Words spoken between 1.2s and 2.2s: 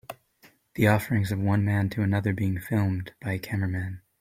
of one man to